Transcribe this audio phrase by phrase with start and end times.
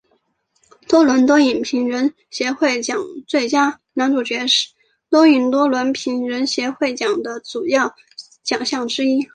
[0.87, 4.69] 多伦多影评人协会奖最佳男主角是
[5.11, 7.93] 多伦多影评人协会奖的主要
[8.41, 9.29] 奖项之一。